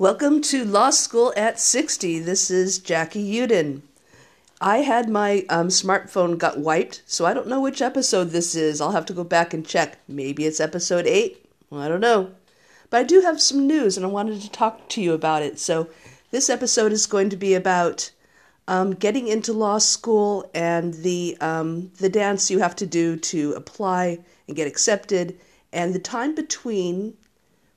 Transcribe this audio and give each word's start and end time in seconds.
Welcome 0.00 0.40
to 0.44 0.64
Law 0.64 0.88
School 0.88 1.30
at 1.36 1.60
60. 1.60 2.20
This 2.20 2.50
is 2.50 2.78
Jackie 2.78 3.34
Uden. 3.34 3.82
I 4.58 4.78
had 4.78 5.10
my 5.10 5.44
um, 5.50 5.68
smartphone 5.68 6.38
got 6.38 6.58
wiped, 6.58 7.02
so 7.04 7.26
I 7.26 7.34
don't 7.34 7.48
know 7.48 7.60
which 7.60 7.82
episode 7.82 8.30
this 8.30 8.54
is. 8.54 8.80
I'll 8.80 8.92
have 8.92 9.04
to 9.04 9.12
go 9.12 9.24
back 9.24 9.52
and 9.52 9.66
check. 9.66 9.98
Maybe 10.08 10.46
it's 10.46 10.58
episode 10.58 11.06
8. 11.06 11.44
Well, 11.68 11.82
I 11.82 11.88
don't 11.88 12.00
know. 12.00 12.30
But 12.88 13.00
I 13.00 13.02
do 13.02 13.20
have 13.20 13.42
some 13.42 13.66
news 13.66 13.98
and 13.98 14.06
I 14.06 14.08
wanted 14.08 14.40
to 14.40 14.50
talk 14.50 14.88
to 14.88 15.02
you 15.02 15.12
about 15.12 15.42
it. 15.42 15.58
So 15.58 15.90
this 16.30 16.48
episode 16.48 16.92
is 16.92 17.04
going 17.04 17.28
to 17.28 17.36
be 17.36 17.52
about 17.52 18.10
um, 18.68 18.94
getting 18.94 19.28
into 19.28 19.52
law 19.52 19.76
school 19.76 20.50
and 20.54 20.94
the, 20.94 21.36
um, 21.42 21.92
the 21.98 22.08
dance 22.08 22.50
you 22.50 22.60
have 22.60 22.76
to 22.76 22.86
do 22.86 23.18
to 23.18 23.52
apply 23.52 24.20
and 24.48 24.56
get 24.56 24.66
accepted 24.66 25.38
and 25.74 25.94
the 25.94 25.98
time 25.98 26.34
between 26.34 27.18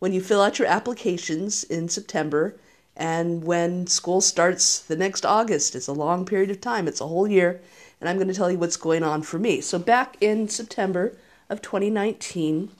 when 0.00 0.12
you 0.12 0.20
fill 0.20 0.42
out 0.42 0.58
your 0.58 0.66
applications 0.66 1.62
in 1.62 1.88
September 1.88 2.56
and 2.96 3.44
when 3.44 3.86
school 3.86 4.20
starts 4.20 4.80
the 4.80 4.96
next 4.96 5.24
August. 5.24 5.76
It's 5.76 5.86
a 5.86 5.92
long 5.92 6.26
period 6.26 6.50
of 6.50 6.60
time, 6.60 6.88
it's 6.88 7.00
a 7.00 7.06
whole 7.06 7.28
year, 7.28 7.60
and 8.00 8.08
I'm 8.08 8.16
going 8.16 8.28
to 8.28 8.34
tell 8.34 8.50
you 8.50 8.58
what's 8.58 8.76
going 8.76 9.04
on 9.04 9.22
for 9.22 9.38
me. 9.38 9.60
So, 9.60 9.78
back 9.78 10.16
in 10.20 10.48
September 10.48 11.16
of 11.48 11.62
2019, 11.62 12.70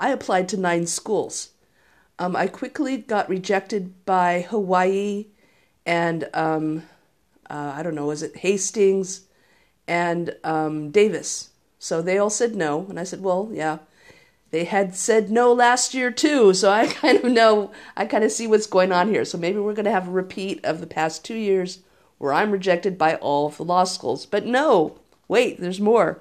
I 0.00 0.10
applied 0.10 0.48
to 0.48 0.56
nine 0.56 0.86
schools. 0.86 1.50
Um, 2.18 2.34
I 2.34 2.46
quickly 2.46 2.96
got 2.96 3.28
rejected 3.28 4.04
by 4.06 4.46
Hawaii 4.48 5.26
and 5.86 6.28
um, 6.34 6.84
uh, 7.48 7.72
I 7.76 7.82
don't 7.82 7.94
know, 7.94 8.06
was 8.06 8.22
it 8.22 8.36
Hastings 8.38 9.22
and 9.88 10.36
um, 10.44 10.90
Davis? 10.90 11.50
So 11.78 12.02
they 12.02 12.18
all 12.18 12.30
said 12.30 12.54
no, 12.54 12.86
and 12.88 13.00
I 13.00 13.04
said, 13.04 13.22
well, 13.22 13.50
yeah, 13.52 13.78
they 14.50 14.64
had 14.64 14.96
said 14.96 15.30
no 15.30 15.52
last 15.52 15.94
year 15.94 16.10
too, 16.10 16.54
so 16.54 16.70
I 16.70 16.86
kind 16.92 17.24
of 17.24 17.30
know, 17.30 17.70
I 17.96 18.06
kind 18.06 18.24
of 18.24 18.32
see 18.32 18.46
what's 18.46 18.66
going 18.66 18.92
on 18.92 19.08
here. 19.08 19.24
So 19.24 19.38
maybe 19.38 19.58
we're 19.58 19.74
going 19.74 19.84
to 19.84 19.90
have 19.90 20.08
a 20.08 20.12
repeat 20.12 20.64
of 20.64 20.80
the 20.80 20.86
past 20.86 21.24
two 21.24 21.36
years 21.36 21.80
where 22.18 22.32
I'm 22.32 22.50
rejected 22.50 22.98
by 22.98 23.14
all 23.16 23.46
of 23.46 23.56
the 23.56 23.64
law 23.64 23.84
schools. 23.84 24.26
But 24.26 24.44
no, 24.44 24.98
wait, 25.28 25.60
there's 25.60 25.80
more. 25.80 26.20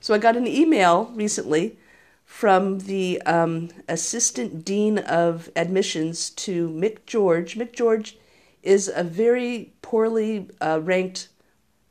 So 0.00 0.14
I 0.14 0.18
got 0.18 0.36
an 0.36 0.46
email 0.46 1.10
recently 1.14 1.76
from 2.24 2.78
the 2.80 3.20
um, 3.22 3.68
assistant 3.88 4.64
dean 4.64 4.98
of 4.98 5.50
admissions 5.56 6.30
to 6.30 6.68
McGeorge. 6.70 7.56
Mick 7.56 7.72
George 7.72 8.16
is 8.62 8.90
a 8.94 9.02
very 9.02 9.72
poorly 9.82 10.48
uh, 10.60 10.80
ranked 10.82 11.28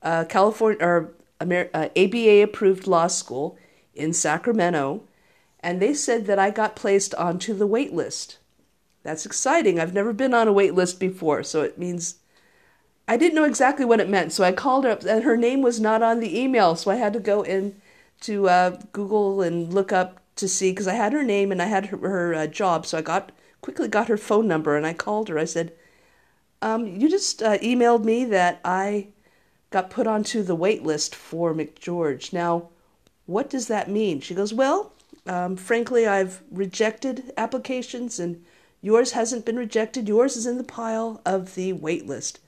uh, 0.01 0.23
California 0.23 0.79
or 0.81 1.11
Amer- 1.41 1.69
uh, 1.73 1.89
ABA 1.95 2.41
approved 2.41 2.87
law 2.87 3.07
school 3.07 3.57
in 3.93 4.13
Sacramento 4.13 5.03
and 5.61 5.81
they 5.81 5.93
said 5.93 6.25
that 6.25 6.39
I 6.39 6.49
got 6.49 6.75
placed 6.75 7.13
onto 7.15 7.53
the 7.53 7.67
wait 7.67 7.93
list. 7.93 8.37
That's 9.03 9.25
exciting. 9.25 9.79
I've 9.79 9.93
never 9.93 10.13
been 10.13 10.33
on 10.33 10.47
a 10.47 10.53
wait 10.53 10.73
list 10.73 10.99
before, 10.99 11.43
so 11.43 11.61
it 11.61 11.77
means 11.77 12.15
I 13.07 13.17
didn't 13.17 13.35
know 13.35 13.43
exactly 13.43 13.85
what 13.85 13.99
it 13.99 14.09
meant. 14.09 14.33
So 14.33 14.43
I 14.43 14.51
called 14.51 14.85
her 14.85 14.91
up, 14.91 15.03
and 15.03 15.23
her 15.23 15.37
name 15.37 15.61
was 15.61 15.79
not 15.79 16.03
on 16.03 16.19
the 16.19 16.39
email, 16.39 16.75
so 16.75 16.91
I 16.91 16.95
had 16.95 17.13
to 17.13 17.19
go 17.19 17.41
in 17.41 17.81
to 18.21 18.47
uh, 18.49 18.77
Google 18.91 19.41
and 19.41 19.73
look 19.73 19.91
up 19.91 20.21
to 20.35 20.47
see 20.47 20.71
because 20.71 20.87
I 20.87 20.93
had 20.93 21.13
her 21.13 21.23
name 21.23 21.51
and 21.51 21.61
I 21.61 21.65
had 21.65 21.87
her, 21.87 21.97
her 21.97 22.33
uh, 22.33 22.47
job. 22.47 22.85
So 22.85 22.97
I 22.97 23.01
got 23.01 23.31
quickly 23.61 23.87
got 23.87 24.07
her 24.07 24.17
phone 24.17 24.47
number 24.47 24.77
and 24.77 24.85
I 24.85 24.93
called 24.93 25.27
her. 25.29 25.39
I 25.39 25.45
said, 25.45 25.73
um, 26.61 26.87
"You 26.87 27.09
just 27.09 27.41
uh, 27.41 27.57
emailed 27.59 28.03
me 28.03 28.25
that 28.25 28.59
I 28.63 29.07
got 29.71 29.89
put 29.89 30.07
onto 30.07 30.43
the 30.43 30.55
wait 30.55 30.83
list 30.83 31.15
for 31.15 31.53
McGeorge. 31.53 32.31
Now, 32.33 32.69
what 33.25 33.49
does 33.49 33.67
that 33.67 33.89
mean?" 33.89 34.21
She 34.21 34.35
goes, 34.35 34.53
"Well." 34.53 34.93
Um, 35.29 35.55
frankly, 35.55 36.07
I've 36.07 36.41
rejected 36.49 37.31
applications, 37.37 38.19
and 38.19 38.43
yours 38.81 39.11
hasn't 39.11 39.45
been 39.45 39.57
rejected. 39.57 40.07
Yours 40.07 40.35
is 40.35 40.47
in 40.47 40.57
the 40.57 40.63
pile 40.63 41.21
of 41.23 41.53
the 41.53 41.71
wait 41.71 42.07
list. 42.07 42.39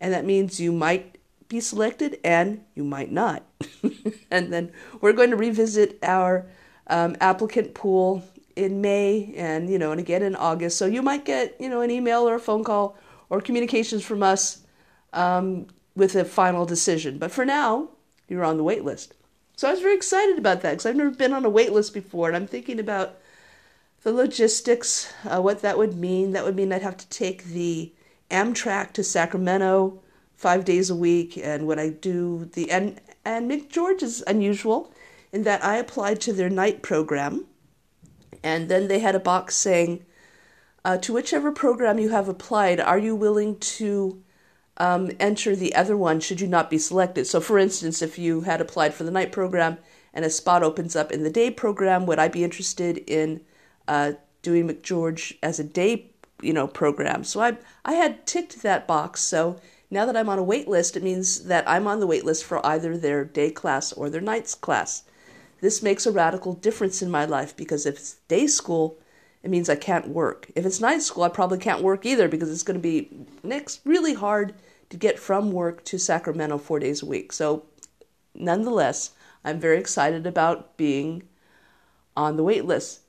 And 0.00 0.12
that 0.12 0.24
means 0.24 0.58
you 0.58 0.72
might 0.72 1.18
be 1.48 1.60
selected 1.60 2.18
and 2.24 2.64
you 2.74 2.82
might 2.82 3.12
not. 3.12 3.44
and 4.32 4.52
then 4.52 4.72
we're 5.00 5.12
going 5.12 5.30
to 5.30 5.36
revisit 5.36 6.00
our 6.02 6.46
um, 6.88 7.16
applicant 7.20 7.74
pool 7.74 8.24
in 8.56 8.80
May 8.80 9.32
and, 9.36 9.70
you 9.70 9.78
know, 9.78 9.92
and 9.92 10.00
again 10.00 10.24
in 10.24 10.34
August. 10.34 10.78
So 10.78 10.86
you 10.86 11.02
might 11.02 11.24
get, 11.24 11.54
you 11.60 11.68
know, 11.68 11.80
an 11.80 11.92
email 11.92 12.28
or 12.28 12.34
a 12.34 12.40
phone 12.40 12.64
call 12.64 12.98
or 13.30 13.40
communications 13.40 14.04
from 14.04 14.24
us 14.24 14.62
um, 15.12 15.68
with 15.94 16.16
a 16.16 16.24
final 16.24 16.66
decision. 16.66 17.18
But 17.18 17.30
for 17.30 17.44
now, 17.44 17.90
you're 18.28 18.44
on 18.44 18.56
the 18.56 18.64
wait 18.64 18.84
list. 18.84 19.14
So 19.56 19.68
I 19.68 19.70
was 19.70 19.80
very 19.80 19.96
excited 19.96 20.36
about 20.36 20.60
that 20.60 20.72
because 20.72 20.84
I've 20.84 20.96
never 20.96 21.10
been 21.10 21.32
on 21.32 21.46
a 21.46 21.50
wait 21.50 21.72
list 21.72 21.94
before, 21.94 22.28
and 22.28 22.36
I'm 22.36 22.46
thinking 22.46 22.78
about 22.78 23.16
the 24.02 24.12
logistics, 24.12 25.10
uh, 25.24 25.40
what 25.40 25.62
that 25.62 25.78
would 25.78 25.96
mean. 25.96 26.32
That 26.32 26.44
would 26.44 26.54
mean 26.54 26.72
I'd 26.72 26.82
have 26.82 26.98
to 26.98 27.08
take 27.08 27.44
the 27.44 27.90
Amtrak 28.30 28.92
to 28.92 29.02
Sacramento 29.02 30.02
five 30.34 30.66
days 30.66 30.90
a 30.90 30.94
week, 30.94 31.38
and 31.38 31.66
when 31.66 31.78
I 31.78 31.88
do 31.88 32.50
the 32.52 32.70
and 32.70 33.00
and 33.24 33.70
george 33.70 34.02
is 34.02 34.22
unusual 34.26 34.92
in 35.32 35.42
that 35.44 35.64
I 35.64 35.76
applied 35.76 36.20
to 36.20 36.34
their 36.34 36.50
night 36.50 36.82
program, 36.82 37.46
and 38.42 38.68
then 38.68 38.88
they 38.88 38.98
had 38.98 39.14
a 39.14 39.20
box 39.20 39.56
saying, 39.56 40.04
uh, 40.84 40.98
"To 40.98 41.14
whichever 41.14 41.50
program 41.50 41.98
you 41.98 42.10
have 42.10 42.28
applied, 42.28 42.78
are 42.78 42.98
you 42.98 43.16
willing 43.16 43.58
to?" 43.58 44.22
Um, 44.78 45.10
enter 45.18 45.56
the 45.56 45.74
other 45.74 45.96
one 45.96 46.20
should 46.20 46.40
you 46.40 46.46
not 46.46 46.70
be 46.70 46.78
selected. 46.78 47.26
So, 47.26 47.40
for 47.40 47.58
instance, 47.58 48.02
if 48.02 48.18
you 48.18 48.42
had 48.42 48.60
applied 48.60 48.94
for 48.94 49.04
the 49.04 49.10
night 49.10 49.32
program 49.32 49.78
and 50.12 50.24
a 50.24 50.30
spot 50.30 50.62
opens 50.62 50.94
up 50.94 51.12
in 51.12 51.22
the 51.22 51.30
day 51.30 51.50
program, 51.50 52.06
would 52.06 52.18
I 52.18 52.28
be 52.28 52.44
interested 52.44 52.98
in 52.98 53.40
uh, 53.88 54.12
doing 54.42 54.68
McGeorge 54.68 55.36
as 55.42 55.58
a 55.58 55.64
day, 55.64 56.10
you 56.42 56.52
know, 56.52 56.66
program? 56.66 57.24
So 57.24 57.40
I 57.40 57.56
I 57.84 57.94
had 57.94 58.26
ticked 58.26 58.62
that 58.62 58.86
box. 58.86 59.20
So 59.20 59.58
now 59.90 60.04
that 60.04 60.16
I'm 60.16 60.28
on 60.28 60.38
a 60.38 60.42
wait 60.42 60.68
list, 60.68 60.96
it 60.96 61.02
means 61.02 61.44
that 61.44 61.68
I'm 61.68 61.86
on 61.86 62.00
the 62.00 62.06
wait 62.06 62.24
list 62.24 62.44
for 62.44 62.64
either 62.66 62.96
their 62.96 63.24
day 63.24 63.50
class 63.50 63.92
or 63.92 64.10
their 64.10 64.20
nights 64.20 64.54
class. 64.54 65.04
This 65.60 65.82
makes 65.82 66.06
a 66.06 66.12
radical 66.12 66.52
difference 66.52 67.00
in 67.00 67.10
my 67.10 67.24
life 67.24 67.56
because 67.56 67.86
if 67.86 67.96
it's 67.96 68.16
day 68.28 68.46
school, 68.46 68.98
it 69.46 69.50
means 69.50 69.68
I 69.68 69.76
can't 69.76 70.08
work. 70.08 70.50
If 70.56 70.66
it's 70.66 70.80
night 70.80 71.02
school, 71.02 71.22
I 71.22 71.28
probably 71.28 71.58
can't 71.58 71.80
work 71.80 72.04
either 72.04 72.26
because 72.26 72.50
it's 72.50 72.64
going 72.64 72.76
to 72.76 72.82
be 72.82 73.08
next 73.44 73.80
really 73.84 74.12
hard 74.12 74.54
to 74.90 74.96
get 74.96 75.20
from 75.20 75.52
work 75.52 75.84
to 75.84 76.00
Sacramento 76.00 76.58
four 76.58 76.80
days 76.80 77.00
a 77.00 77.06
week. 77.06 77.32
So, 77.32 77.64
nonetheless, 78.34 79.12
I'm 79.44 79.60
very 79.60 79.78
excited 79.78 80.26
about 80.26 80.76
being 80.76 81.28
on 82.16 82.36
the 82.36 82.42
wait 82.42 82.64
list. 82.64 83.02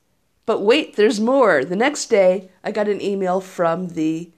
But 0.46 0.60
wait, 0.60 0.94
there's 0.94 1.18
more. 1.18 1.64
The 1.64 1.74
next 1.74 2.06
day, 2.06 2.52
I 2.62 2.70
got 2.70 2.86
an 2.86 3.02
email 3.02 3.40
from 3.40 3.88
the 3.88 4.30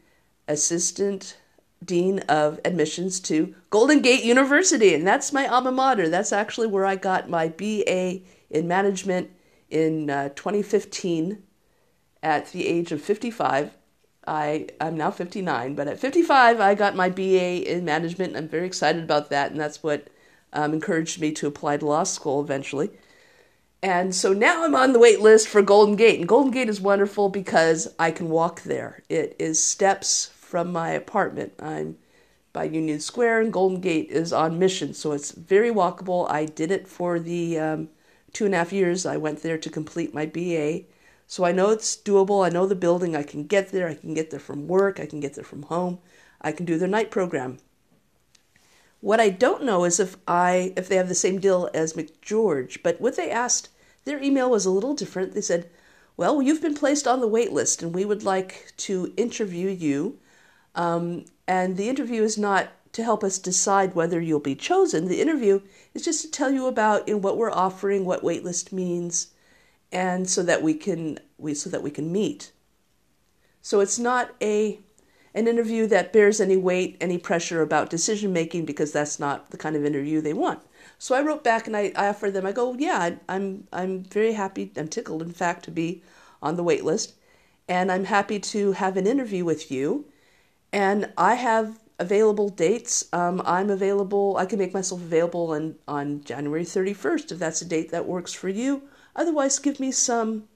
assistant 0.48 1.36
dean 1.84 2.20
of 2.20 2.60
admissions 2.64 3.20
to 3.20 3.54
Golden 3.68 4.00
Gate 4.00 4.24
University, 4.24 4.94
and 4.94 5.06
that's 5.06 5.34
my 5.34 5.46
alma 5.46 5.70
mater. 5.70 6.08
That's 6.08 6.32
actually 6.32 6.68
where 6.68 6.86
I 6.86 6.96
got 6.96 7.28
my 7.28 7.48
BA 7.48 8.20
in 8.48 8.66
management 8.66 9.32
in 9.68 10.08
uh, 10.08 10.30
2015 10.30 11.42
at 12.22 12.52
the 12.52 12.66
age 12.66 12.92
of 12.92 13.02
55. 13.02 13.76
I 14.26 14.68
I'm 14.80 14.96
now 14.96 15.10
59, 15.10 15.74
but 15.74 15.88
at 15.88 15.98
55 15.98 16.60
I 16.60 16.74
got 16.74 16.94
my 16.94 17.08
BA 17.08 17.70
in 17.70 17.84
management. 17.84 18.36
I'm 18.36 18.48
very 18.48 18.66
excited 18.66 19.02
about 19.02 19.30
that, 19.30 19.50
and 19.50 19.60
that's 19.60 19.82
what 19.82 20.08
um, 20.52 20.74
encouraged 20.74 21.20
me 21.20 21.32
to 21.32 21.46
apply 21.46 21.78
to 21.78 21.86
law 21.86 22.04
school 22.04 22.40
eventually. 22.40 22.90
And 23.82 24.14
so 24.14 24.34
now 24.34 24.64
I'm 24.64 24.74
on 24.74 24.92
the 24.92 24.98
wait 24.98 25.20
list 25.20 25.48
for 25.48 25.62
Golden 25.62 25.96
Gate, 25.96 26.18
and 26.18 26.28
Golden 26.28 26.50
Gate 26.50 26.68
is 26.68 26.80
wonderful 26.80 27.30
because 27.30 27.94
I 27.98 28.10
can 28.10 28.28
walk 28.28 28.62
there. 28.62 29.02
It 29.08 29.36
is 29.38 29.62
steps 29.62 30.26
from 30.34 30.70
my 30.70 30.90
apartment. 30.90 31.54
I'm 31.58 31.96
by 32.52 32.64
Union 32.64 33.00
Square, 33.00 33.40
and 33.40 33.52
Golden 33.52 33.80
Gate 33.80 34.10
is 34.10 34.32
on 34.32 34.58
Mission, 34.58 34.92
so 34.92 35.12
it's 35.12 35.30
very 35.30 35.70
walkable. 35.70 36.30
I 36.30 36.44
did 36.44 36.70
it 36.70 36.86
for 36.88 37.18
the 37.18 37.58
um, 37.58 37.88
two 38.32 38.44
and 38.44 38.54
a 38.54 38.58
half 38.58 38.72
years 38.72 39.06
I 39.06 39.16
went 39.16 39.42
there 39.42 39.56
to 39.56 39.70
complete 39.70 40.12
my 40.12 40.26
BA 40.26 40.82
so 41.30 41.44
I 41.44 41.52
know 41.52 41.70
it's 41.70 41.96
doable. 41.96 42.44
I 42.44 42.48
know 42.48 42.66
the 42.66 42.74
building. 42.74 43.14
I 43.14 43.22
can 43.22 43.44
get 43.44 43.70
there. 43.70 43.86
I 43.86 43.94
can 43.94 44.14
get 44.14 44.32
there 44.32 44.40
from 44.40 44.66
work. 44.66 44.98
I 44.98 45.06
can 45.06 45.20
get 45.20 45.34
there 45.34 45.44
from 45.44 45.62
home. 45.62 46.00
I 46.40 46.50
can 46.50 46.66
do 46.66 46.76
their 46.76 46.88
night 46.88 47.12
program. 47.12 47.58
What 49.00 49.20
I 49.20 49.30
don't 49.30 49.62
know 49.62 49.84
is 49.84 50.00
if 50.00 50.16
I 50.26 50.72
if 50.76 50.88
they 50.88 50.96
have 50.96 51.06
the 51.08 51.14
same 51.14 51.38
deal 51.38 51.70
as 51.72 51.92
McGeorge, 51.92 52.82
but 52.82 53.00
what 53.00 53.14
they 53.14 53.30
asked, 53.30 53.68
their 54.04 54.20
email 54.20 54.50
was 54.50 54.66
a 54.66 54.72
little 54.72 54.92
different. 54.92 55.32
They 55.34 55.40
said, 55.40 55.70
"Well, 56.16 56.42
you've 56.42 56.62
been 56.62 56.74
placed 56.74 57.06
on 57.06 57.20
the 57.20 57.28
wait 57.28 57.52
list, 57.52 57.80
and 57.80 57.94
we 57.94 58.04
would 58.04 58.24
like 58.24 58.72
to 58.78 59.14
interview 59.16 59.68
you. 59.68 60.18
Um, 60.74 61.26
and 61.46 61.76
the 61.76 61.88
interview 61.88 62.24
is 62.24 62.38
not 62.38 62.70
to 62.94 63.04
help 63.04 63.22
us 63.22 63.38
decide 63.38 63.94
whether 63.94 64.20
you'll 64.20 64.40
be 64.40 64.56
chosen. 64.56 65.06
The 65.06 65.20
interview 65.20 65.60
is 65.94 66.04
just 66.04 66.22
to 66.22 66.30
tell 66.30 66.50
you 66.50 66.66
about 66.66 67.06
know, 67.06 67.18
what 67.18 67.36
we're 67.36 67.52
offering, 67.52 68.04
what 68.04 68.24
waitlist 68.24 68.72
means, 68.72 69.28
and 69.92 70.28
so 70.28 70.42
that 70.42 70.62
we 70.62 70.74
can 70.74 71.18
we 71.38 71.54
so 71.54 71.70
that 71.70 71.82
we 71.82 71.90
can 71.90 72.12
meet. 72.12 72.52
So 73.62 73.80
it's 73.80 73.98
not 73.98 74.34
a 74.42 74.80
an 75.34 75.46
interview 75.46 75.86
that 75.86 76.12
bears 76.12 76.40
any 76.40 76.56
weight, 76.56 76.96
any 77.00 77.16
pressure 77.18 77.62
about 77.62 77.88
decision 77.90 78.32
making 78.32 78.64
because 78.64 78.92
that's 78.92 79.20
not 79.20 79.50
the 79.50 79.56
kind 79.56 79.76
of 79.76 79.84
interview 79.84 80.20
they 80.20 80.32
want. 80.32 80.60
So 80.98 81.14
I 81.14 81.22
wrote 81.22 81.44
back 81.44 81.66
and 81.66 81.76
I, 81.76 81.92
I 81.96 82.08
offered 82.08 82.32
them. 82.34 82.46
I 82.46 82.52
go, 82.52 82.74
yeah, 82.74 82.98
I, 82.98 83.18
I'm 83.28 83.66
I'm 83.72 84.04
very 84.04 84.32
happy. 84.32 84.72
I'm 84.76 84.88
tickled, 84.88 85.22
in 85.22 85.32
fact, 85.32 85.64
to 85.66 85.70
be 85.70 86.02
on 86.42 86.56
the 86.56 86.62
wait 86.64 86.84
list. 86.84 87.14
and 87.68 87.90
I'm 87.92 88.04
happy 88.04 88.38
to 88.40 88.72
have 88.72 88.96
an 88.96 89.06
interview 89.06 89.44
with 89.44 89.70
you. 89.70 90.06
And 90.72 91.12
I 91.16 91.34
have 91.34 91.78
available 91.98 92.48
dates. 92.48 93.06
Um, 93.12 93.42
I'm 93.44 93.70
available, 93.70 94.36
I 94.36 94.46
can 94.46 94.58
make 94.58 94.74
myself 94.74 95.00
available 95.00 95.52
on, 95.52 95.76
on 95.86 96.24
January 96.24 96.64
31st 96.64 97.32
if 97.32 97.38
that's 97.38 97.62
a 97.62 97.64
date 97.66 97.90
that 97.92 98.06
works 98.06 98.32
for 98.32 98.48
you. 98.48 98.82
Otherwise, 99.20 99.58
give 99.58 99.78
me 99.78 99.92
some, 99.92 100.48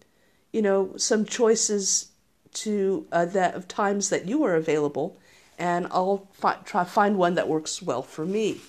you 0.51 0.63
know, 0.63 0.97
some 0.97 1.27
choices 1.27 2.13
to 2.55 3.07
uh, 3.13 3.27
that 3.27 3.55
of 3.55 3.69
times 3.69 4.09
that 4.09 4.25
you 4.25 4.43
are 4.43 4.55
available, 4.55 5.19
and 5.59 5.87
I'll 5.91 6.27
fi- 6.33 6.57
try 6.65 6.83
find 6.85 7.19
one 7.19 7.35
that 7.35 7.47
works 7.47 7.83
well 7.83 8.01
for 8.01 8.25
me. 8.25 8.63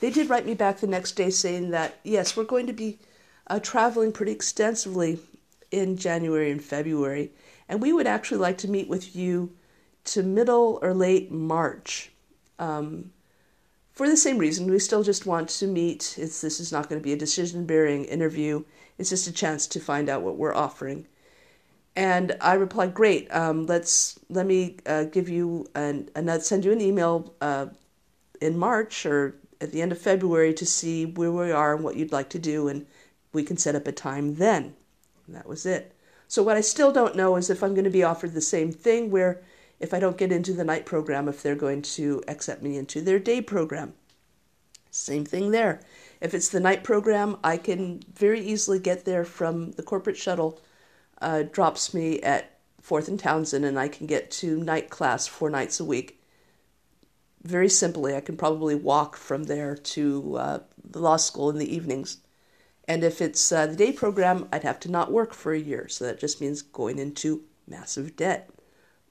They 0.00 0.10
did 0.10 0.28
write 0.28 0.46
me 0.46 0.54
back 0.54 0.78
the 0.78 0.88
next 0.88 1.12
day 1.12 1.30
saying 1.30 1.70
that 1.70 2.00
yes, 2.02 2.36
we're 2.36 2.42
going 2.42 2.66
to 2.66 2.72
be 2.72 2.98
uh, 3.46 3.60
traveling 3.60 4.10
pretty 4.10 4.32
extensively 4.32 5.20
in 5.70 5.96
January 5.96 6.50
and 6.50 6.60
February, 6.60 7.30
and 7.68 7.80
we 7.80 7.92
would 7.92 8.08
actually 8.08 8.38
like 8.38 8.58
to 8.58 8.68
meet 8.68 8.88
with 8.88 9.14
you 9.14 9.52
to 10.06 10.24
middle 10.24 10.80
or 10.82 10.92
late 10.92 11.30
March. 11.30 12.10
Um, 12.58 13.12
for 13.96 14.06
the 14.08 14.16
same 14.16 14.36
reason, 14.36 14.70
we 14.70 14.78
still 14.78 15.02
just 15.02 15.24
want 15.24 15.48
to 15.48 15.66
meet. 15.66 16.16
It's, 16.18 16.42
this 16.42 16.60
is 16.60 16.70
not 16.70 16.90
going 16.90 17.00
to 17.00 17.04
be 17.04 17.14
a 17.14 17.16
decision 17.16 17.64
bearing 17.64 18.04
interview, 18.04 18.62
it's 18.98 19.10
just 19.10 19.26
a 19.26 19.32
chance 19.32 19.66
to 19.68 19.80
find 19.80 20.08
out 20.08 20.22
what 20.22 20.36
we're 20.36 20.54
offering. 20.54 21.06
And 21.96 22.36
I 22.42 22.54
replied, 22.54 22.92
"Great. 22.92 23.34
Um, 23.34 23.64
let's 23.64 24.18
let 24.28 24.44
me 24.44 24.76
uh, 24.84 25.04
give 25.04 25.30
you 25.30 25.66
an, 25.74 26.10
send 26.40 26.66
you 26.66 26.72
an 26.72 26.80
email 26.82 27.34
uh, 27.40 27.66
in 28.40 28.58
March 28.58 29.06
or 29.06 29.34
at 29.62 29.72
the 29.72 29.80
end 29.80 29.92
of 29.92 29.98
February 29.98 30.52
to 30.52 30.66
see 30.66 31.06
where 31.06 31.32
we 31.32 31.50
are 31.50 31.74
and 31.74 31.82
what 31.82 31.96
you'd 31.96 32.12
like 32.12 32.28
to 32.30 32.38
do, 32.38 32.68
and 32.68 32.86
we 33.32 33.42
can 33.42 33.56
set 33.56 33.74
up 33.74 33.86
a 33.86 33.92
time 33.92 34.34
then." 34.34 34.74
And 35.26 35.34
that 35.34 35.48
was 35.48 35.64
it. 35.64 35.94
So 36.28 36.42
what 36.42 36.58
I 36.58 36.60
still 36.60 36.92
don't 36.92 37.16
know 37.16 37.36
is 37.36 37.48
if 37.48 37.62
I'm 37.62 37.72
going 37.72 37.84
to 37.84 37.90
be 37.90 38.02
offered 38.02 38.34
the 38.34 38.42
same 38.42 38.72
thing, 38.72 39.10
where 39.10 39.42
if 39.78 39.92
I 39.92 40.00
don't 40.00 40.16
get 40.16 40.32
into 40.32 40.52
the 40.52 40.64
night 40.64 40.86
program, 40.86 41.28
if 41.28 41.42
they're 41.42 41.54
going 41.54 41.82
to 41.82 42.22
accept 42.28 42.62
me 42.62 42.76
into 42.76 43.00
their 43.00 43.18
day 43.18 43.40
program. 43.40 43.94
Same 44.90 45.24
thing 45.24 45.50
there. 45.50 45.80
If 46.20 46.32
it's 46.32 46.48
the 46.48 46.60
night 46.60 46.82
program, 46.82 47.36
I 47.44 47.58
can 47.58 48.02
very 48.14 48.40
easily 48.40 48.78
get 48.78 49.04
there 49.04 49.24
from 49.24 49.72
the 49.72 49.82
corporate 49.82 50.16
shuttle, 50.16 50.60
uh, 51.20 51.42
drops 51.42 51.92
me 51.92 52.20
at 52.22 52.58
Fourth 52.80 53.08
and 53.08 53.20
Townsend, 53.20 53.64
and 53.64 53.78
I 53.78 53.88
can 53.88 54.06
get 54.06 54.30
to 54.32 54.62
night 54.62 54.88
class 54.88 55.26
four 55.26 55.50
nights 55.50 55.80
a 55.80 55.84
week. 55.84 56.22
Very 57.42 57.68
simply, 57.68 58.16
I 58.16 58.20
can 58.20 58.36
probably 58.36 58.74
walk 58.74 59.16
from 59.16 59.44
there 59.44 59.76
to 59.76 60.36
uh, 60.36 60.58
the 60.82 61.00
law 61.00 61.16
school 61.16 61.50
in 61.50 61.58
the 61.58 61.74
evenings. 61.74 62.18
And 62.88 63.04
if 63.04 63.20
it's 63.20 63.52
uh, 63.52 63.66
the 63.66 63.76
day 63.76 63.92
program, 63.92 64.48
I'd 64.52 64.62
have 64.62 64.80
to 64.80 64.90
not 64.90 65.12
work 65.12 65.34
for 65.34 65.52
a 65.52 65.58
year. 65.58 65.88
So 65.88 66.06
that 66.06 66.20
just 66.20 66.40
means 66.40 66.62
going 66.62 66.98
into 66.98 67.42
massive 67.66 68.16
debt 68.16 68.48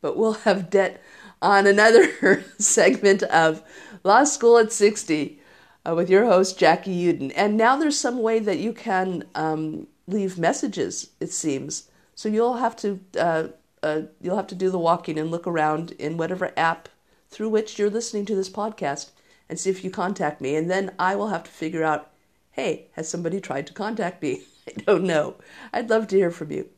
but 0.06 0.16
we'll 0.16 0.34
have 0.34 0.70
debt 0.70 1.02
on 1.42 1.66
another 1.66 2.44
segment 2.60 3.24
of 3.24 3.64
Law 4.04 4.24
School 4.24 4.60
at 4.60 4.72
60 4.72 5.40
uh, 5.84 5.96
with 5.96 6.12
your 6.12 6.26
host, 6.26 6.60
Jackie 6.60 7.12
Uden. 7.12 7.34
And 7.36 7.58
now 7.58 7.76
there's 7.76 7.98
some 7.98 8.22
way 8.22 8.38
that 8.38 8.60
you 8.60 8.72
can 8.72 9.24
um, 9.34 9.88
leave 10.06 10.38
messages, 10.38 11.10
it 11.20 11.32
seems. 11.32 11.90
So 12.14 12.30
you'll 12.30 12.58
have 12.58 12.76
to 12.76 13.00
uh, 13.20 13.48
uh, 13.82 14.02
you'll 14.22 14.36
have 14.36 14.46
to 14.46 14.54
do 14.54 14.70
the 14.70 14.78
walking 14.78 15.18
and 15.18 15.32
look 15.32 15.48
around 15.48 15.94
in 15.94 16.18
whatever 16.18 16.54
app 16.56 16.88
through 17.32 17.50
which 17.50 17.80
you're 17.80 17.90
listening 17.90 18.28
to 18.28 18.36
this 18.36 18.50
podcast 18.50 19.10
and 19.50 19.60
see 19.60 19.72
if 19.72 19.84
you 19.84 19.90
contact 19.90 20.40
me. 20.40 20.56
And 20.56 20.70
then 20.70 20.94
I 21.00 21.16
will 21.16 21.30
have 21.30 21.46
to 21.46 21.52
figure 21.52 21.84
out, 21.84 22.12
hey, 22.52 22.90
has 22.92 23.10
somebody 23.10 23.42
tried 23.42 23.66
to 23.66 23.74
contact 23.74 24.22
me? 24.22 24.44
I 24.68 24.74
don't 24.82 25.06
know. 25.06 25.38
I'd 25.74 25.90
love 25.90 26.08
to 26.10 26.16
hear 26.16 26.30
from 26.30 26.52
you. 26.52 26.70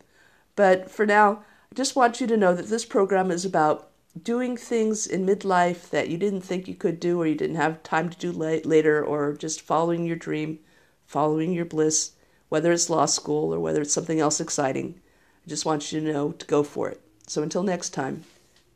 But 0.56 0.90
for 0.90 1.06
now, 1.06 1.44
I 1.72 1.76
just 1.76 1.96
want 1.96 2.22
you 2.22 2.28
to 2.28 2.38
know 2.38 2.54
that 2.54 2.68
this 2.68 2.86
program 2.86 3.32
is 3.32 3.46
about 3.46 3.90
doing 4.24 4.58
things 4.58 5.06
in 5.06 5.26
midlife 5.26 5.90
that 5.90 6.10
you 6.10 6.18
didn't 6.18 6.42
think 6.42 6.68
you 6.68 6.76
could 6.76 7.00
do 7.00 7.22
or 7.22 7.28
you 7.28 7.36
didn't 7.36 7.56
have 7.58 7.84
time 7.84 8.10
to 8.10 8.18
do 8.18 8.32
later, 8.32 9.04
or 9.04 9.34
just 9.34 9.62
following 9.62 10.06
your 10.06 10.16
dream, 10.16 10.60
following 11.06 11.54
your 11.54 11.66
bliss, 11.66 12.14
whether 12.50 12.72
it's 12.72 12.90
law 12.90 13.06
school 13.06 13.54
or 13.54 13.60
whether 13.60 13.82
it's 13.82 13.94
something 13.94 14.20
else 14.20 14.40
exciting. 14.40 15.00
I 15.46 15.50
just 15.50 15.66
want 15.66 15.92
you 15.92 16.00
to 16.00 16.14
know 16.14 16.32
to 16.32 16.46
go 16.46 16.64
for 16.64 16.90
it. 16.90 17.02
So 17.28 17.44
until 17.44 17.64
next 17.64 17.90
time, 17.90 18.24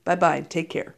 bye 0.04 0.16
bye. 0.16 0.42
Take 0.42 0.70
care. 0.70 0.96